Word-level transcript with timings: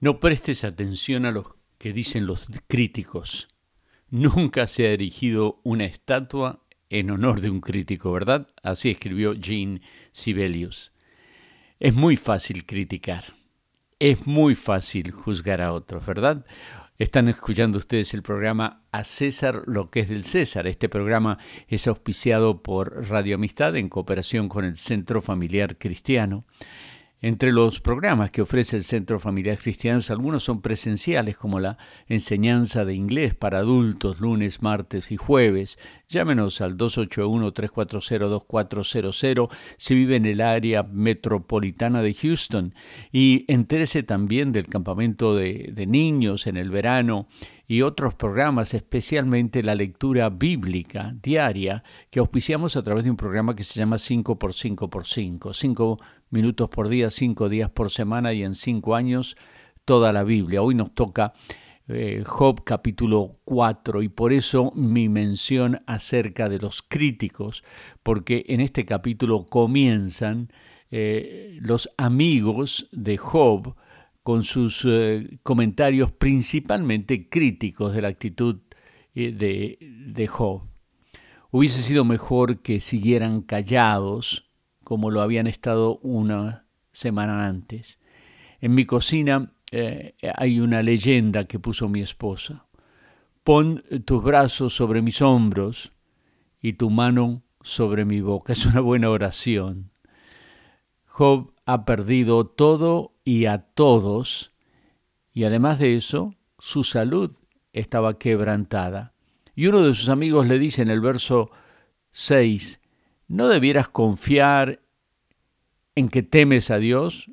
No 0.00 0.20
prestes 0.20 0.62
atención 0.62 1.26
a 1.26 1.32
lo 1.32 1.56
que 1.76 1.92
dicen 1.92 2.24
los 2.24 2.46
críticos. 2.68 3.48
Nunca 4.10 4.68
se 4.68 4.86
ha 4.86 4.92
erigido 4.92 5.60
una 5.64 5.86
estatua 5.86 6.64
en 6.88 7.10
honor 7.10 7.40
de 7.40 7.50
un 7.50 7.60
crítico, 7.60 8.12
¿verdad? 8.12 8.46
Así 8.62 8.90
escribió 8.90 9.34
Jean 9.34 9.82
Sibelius. 10.12 10.92
Es 11.80 11.94
muy 11.94 12.14
fácil 12.14 12.64
criticar. 12.64 13.24
Es 13.98 14.24
muy 14.24 14.54
fácil 14.54 15.10
juzgar 15.10 15.60
a 15.60 15.72
otros, 15.72 16.06
¿verdad? 16.06 16.46
Están 16.98 17.28
escuchando 17.28 17.78
ustedes 17.78 18.14
el 18.14 18.22
programa 18.22 18.84
A 18.92 19.02
César 19.02 19.62
lo 19.66 19.90
que 19.90 20.00
es 20.00 20.08
del 20.08 20.24
César. 20.24 20.68
Este 20.68 20.88
programa 20.88 21.38
es 21.66 21.88
auspiciado 21.88 22.62
por 22.62 23.08
Radio 23.08 23.34
Amistad 23.34 23.74
en 23.74 23.88
cooperación 23.88 24.48
con 24.48 24.64
el 24.64 24.76
Centro 24.76 25.22
Familiar 25.22 25.76
Cristiano. 25.76 26.44
Entre 27.20 27.50
los 27.50 27.80
programas 27.80 28.30
que 28.30 28.42
ofrece 28.42 28.76
el 28.76 28.84
Centro 28.84 29.18
Familiar 29.18 29.58
Cristiano, 29.58 30.00
algunos 30.08 30.44
son 30.44 30.60
presenciales, 30.60 31.36
como 31.36 31.58
la 31.58 31.76
enseñanza 32.06 32.84
de 32.84 32.94
inglés 32.94 33.34
para 33.34 33.58
adultos 33.58 34.20
lunes, 34.20 34.62
martes 34.62 35.10
y 35.10 35.16
jueves. 35.16 35.80
Llámenos 36.08 36.60
al 36.60 36.76
281-340-2400 36.76 39.48
si 39.76 39.96
vive 39.96 40.14
en 40.14 40.26
el 40.26 40.40
área 40.40 40.84
metropolitana 40.84 42.02
de 42.02 42.14
Houston 42.14 42.72
y 43.10 43.44
entérese 43.48 44.04
también 44.04 44.52
del 44.52 44.68
campamento 44.68 45.34
de, 45.34 45.70
de 45.72 45.86
niños 45.88 46.46
en 46.46 46.56
el 46.56 46.70
verano 46.70 47.26
y 47.70 47.82
otros 47.82 48.14
programas, 48.14 48.72
especialmente 48.72 49.62
la 49.62 49.74
lectura 49.74 50.30
bíblica 50.30 51.14
diaria 51.22 51.84
que 52.10 52.18
auspiciamos 52.18 52.76
a 52.76 52.82
través 52.82 53.04
de 53.04 53.10
un 53.10 53.18
programa 53.18 53.54
que 53.54 53.62
se 53.62 53.78
llama 53.78 53.96
5x5x5. 53.96 55.52
5 55.52 55.98
minutos 56.30 56.70
por 56.70 56.88
día, 56.88 57.10
5 57.10 57.50
días 57.50 57.68
por 57.68 57.90
semana 57.90 58.32
y 58.32 58.42
en 58.42 58.54
5 58.54 58.94
años 58.94 59.36
toda 59.84 60.14
la 60.14 60.24
Biblia. 60.24 60.62
Hoy 60.62 60.74
nos 60.74 60.94
toca 60.94 61.34
eh, 61.88 62.22
Job 62.26 62.64
capítulo 62.64 63.32
4 63.44 64.02
y 64.02 64.08
por 64.08 64.32
eso 64.32 64.72
mi 64.74 65.10
mención 65.10 65.82
acerca 65.86 66.48
de 66.48 66.58
los 66.58 66.80
críticos, 66.80 67.64
porque 68.02 68.46
en 68.48 68.62
este 68.62 68.86
capítulo 68.86 69.44
comienzan 69.44 70.50
eh, 70.90 71.58
los 71.60 71.90
amigos 71.98 72.88
de 72.92 73.18
Job, 73.18 73.74
con 74.28 74.42
sus 74.42 74.82
eh, 74.84 75.38
comentarios 75.42 76.12
principalmente 76.12 77.30
críticos 77.30 77.94
de 77.94 78.02
la 78.02 78.08
actitud 78.08 78.58
eh, 79.14 79.32
de, 79.32 79.78
de 79.80 80.26
Job. 80.26 80.64
Hubiese 81.50 81.80
sido 81.80 82.04
mejor 82.04 82.58
que 82.58 82.80
siguieran 82.80 83.40
callados 83.40 84.50
como 84.84 85.10
lo 85.10 85.22
habían 85.22 85.46
estado 85.46 85.98
una 86.00 86.66
semana 86.92 87.46
antes. 87.46 88.00
En 88.60 88.74
mi 88.74 88.84
cocina 88.84 89.54
eh, 89.72 90.14
hay 90.36 90.60
una 90.60 90.82
leyenda 90.82 91.44
que 91.44 91.58
puso 91.58 91.88
mi 91.88 92.02
esposa. 92.02 92.66
Pon 93.42 93.82
tus 94.04 94.22
brazos 94.22 94.74
sobre 94.74 95.00
mis 95.00 95.22
hombros 95.22 95.94
y 96.60 96.74
tu 96.74 96.90
mano 96.90 97.44
sobre 97.62 98.04
mi 98.04 98.20
boca. 98.20 98.52
Es 98.52 98.66
una 98.66 98.80
buena 98.80 99.08
oración. 99.08 99.90
Job 101.06 101.54
ha 101.64 101.86
perdido 101.86 102.44
todo 102.44 103.14
y 103.28 103.44
a 103.44 103.58
todos, 103.58 104.54
y 105.34 105.44
además 105.44 105.78
de 105.80 105.96
eso, 105.96 106.34
su 106.58 106.82
salud 106.82 107.30
estaba 107.74 108.18
quebrantada. 108.18 109.12
Y 109.54 109.66
uno 109.66 109.82
de 109.82 109.94
sus 109.94 110.08
amigos 110.08 110.46
le 110.46 110.58
dice 110.58 110.80
en 110.80 110.88
el 110.88 111.02
verso 111.02 111.50
6, 112.12 112.80
¿no 113.26 113.48
debieras 113.48 113.90
confiar 113.90 114.80
en 115.94 116.08
que 116.08 116.22
temes 116.22 116.70
a 116.70 116.78
Dios 116.78 117.30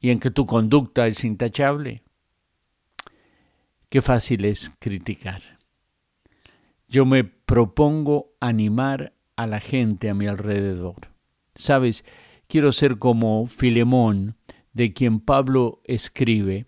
y 0.00 0.10
en 0.10 0.18
que 0.18 0.32
tu 0.32 0.46
conducta 0.46 1.06
es 1.06 1.22
intachable? 1.22 2.02
Qué 3.88 4.02
fácil 4.02 4.44
es 4.46 4.72
criticar. 4.80 5.60
Yo 6.88 7.06
me 7.06 7.22
propongo 7.22 8.34
animar 8.40 9.14
a 9.36 9.46
la 9.46 9.60
gente 9.60 10.10
a 10.10 10.14
mi 10.14 10.26
alrededor. 10.26 11.12
Sabes, 11.54 12.04
Quiero 12.52 12.70
ser 12.70 12.98
como 12.98 13.46
Filemón, 13.46 14.36
de 14.72 14.92
quien 14.92 15.20
Pablo 15.20 15.80
escribe, 15.84 16.66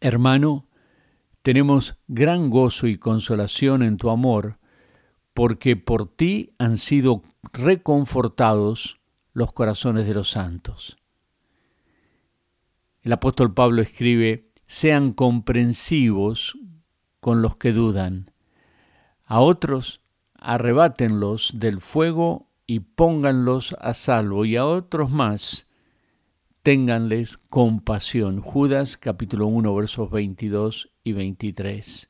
Hermano, 0.00 0.66
tenemos 1.42 1.96
gran 2.06 2.50
gozo 2.50 2.86
y 2.86 2.98
consolación 2.98 3.82
en 3.82 3.96
tu 3.96 4.10
amor, 4.10 4.58
porque 5.32 5.76
por 5.76 6.06
ti 6.06 6.54
han 6.58 6.76
sido 6.76 7.22
reconfortados 7.52 9.00
los 9.32 9.52
corazones 9.52 10.06
de 10.06 10.14
los 10.14 10.30
santos. 10.30 10.96
El 13.02 13.12
apóstol 13.12 13.54
Pablo 13.54 13.82
escribe, 13.82 14.50
sean 14.66 15.12
comprensivos 15.12 16.58
con 17.20 17.42
los 17.42 17.56
que 17.56 17.72
dudan. 17.72 18.30
A 19.24 19.40
otros 19.40 20.00
arrebátenlos 20.34 21.52
del 21.54 21.80
fuego 21.80 22.48
y 22.66 22.80
pónganlos 22.80 23.76
a 23.80 23.94
salvo, 23.94 24.44
y 24.44 24.56
a 24.56 24.66
otros 24.66 25.10
más 25.10 25.66
ténganles 26.66 27.36
compasión. 27.36 28.40
Judas 28.40 28.96
capítulo 28.96 29.46
1 29.46 29.72
versos 29.72 30.10
22 30.10 30.90
y 31.04 31.12
23. 31.12 32.08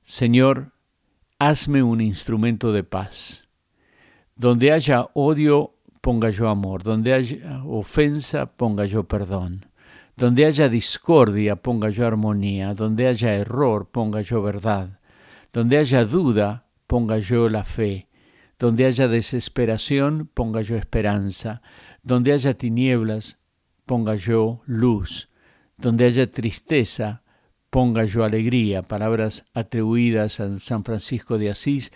Señor, 0.00 0.74
hazme 1.40 1.82
un 1.82 2.00
instrumento 2.00 2.70
de 2.70 2.84
paz. 2.84 3.48
Donde 4.36 4.70
haya 4.70 5.08
odio, 5.14 5.74
ponga 6.00 6.30
yo 6.30 6.48
amor. 6.48 6.84
Donde 6.84 7.14
haya 7.14 7.64
ofensa, 7.64 8.46
ponga 8.46 8.86
yo 8.86 9.08
perdón. 9.08 9.66
Donde 10.16 10.46
haya 10.46 10.68
discordia, 10.68 11.56
ponga 11.56 11.90
yo 11.90 12.06
armonía. 12.06 12.74
Donde 12.74 13.08
haya 13.08 13.34
error, 13.34 13.88
ponga 13.90 14.20
yo 14.20 14.40
verdad. 14.40 15.00
Donde 15.52 15.78
haya 15.78 16.04
duda, 16.04 16.68
ponga 16.86 17.18
yo 17.18 17.48
la 17.48 17.64
fe. 17.64 18.06
Donde 18.56 18.86
haya 18.86 19.08
desesperación, 19.08 20.30
ponga 20.32 20.62
yo 20.62 20.76
esperanza. 20.76 21.60
Donde 22.06 22.32
haya 22.32 22.54
tinieblas, 22.54 23.36
ponga 23.84 24.14
yo 24.14 24.62
luz. 24.64 25.28
Donde 25.76 26.04
haya 26.04 26.30
tristeza, 26.30 27.24
ponga 27.68 28.04
yo 28.04 28.22
alegría. 28.22 28.82
Palabras 28.82 29.44
atribuidas 29.54 30.38
a 30.38 30.56
San 30.60 30.84
Francisco 30.84 31.36
de 31.36 31.50
Asís 31.50 31.92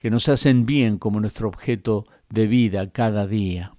que 0.00 0.10
nos 0.10 0.28
hacen 0.28 0.66
bien 0.66 0.98
como 0.98 1.20
nuestro 1.20 1.46
objeto 1.46 2.08
de 2.28 2.48
vida 2.48 2.90
cada 2.90 3.28
día. 3.28 3.76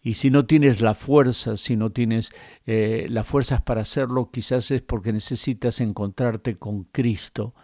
Y 0.00 0.14
si 0.14 0.30
no 0.30 0.46
tienes 0.46 0.80
la 0.80 0.94
fuerza, 0.94 1.56
si 1.56 1.74
no 1.74 1.90
tienes 1.90 2.30
eh, 2.64 3.08
las 3.10 3.26
fuerzas 3.26 3.60
para 3.60 3.80
hacerlo, 3.80 4.30
quizás 4.30 4.70
es 4.70 4.82
porque 4.82 5.12
necesitas 5.12 5.80
encontrarte 5.80 6.58
con 6.58 6.84
Cristo 6.84 7.56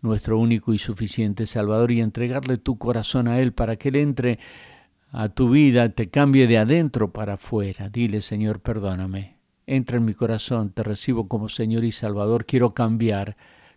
nuestro 0.00 0.38
único 0.38 0.72
y 0.72 0.78
suficiente 0.78 1.44
Salvador, 1.44 1.90
y 1.90 2.00
entregarle 2.00 2.56
tu 2.56 2.78
corazón 2.78 3.26
a 3.26 3.40
Él 3.40 3.52
para 3.52 3.74
que 3.74 3.88
Él 3.88 3.96
entre 3.96 4.38
a 5.16 5.28
tu 5.28 5.48
vida, 5.48 5.90
te 5.90 6.10
cambie 6.10 6.48
de 6.48 6.58
adentro 6.58 7.12
para 7.12 7.34
afuera. 7.34 7.88
Dile, 7.88 8.20
Señor, 8.20 8.58
perdóname. 8.60 9.38
Entra 9.64 9.98
en 9.98 10.04
mi 10.04 10.12
corazón, 10.12 10.72
te 10.72 10.82
recibo 10.82 11.28
como 11.28 11.48
Señor 11.48 11.84
y 11.84 11.92
Salvador, 11.92 12.46
quiero 12.46 12.74
cambiar. 12.74 13.36